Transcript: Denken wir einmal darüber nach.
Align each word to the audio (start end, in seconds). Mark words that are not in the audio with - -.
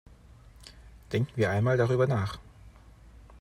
Denken 1.13 1.33
wir 1.37 1.51
einmal 1.51 1.77
darüber 1.77 2.07
nach. 2.07 2.39